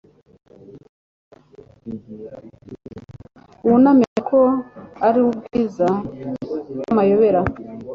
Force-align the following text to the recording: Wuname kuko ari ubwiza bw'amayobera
Wuname 3.67 4.05
kuko 4.15 4.39
ari 5.07 5.19
ubwiza 5.27 5.87
bw'amayobera 6.75 7.41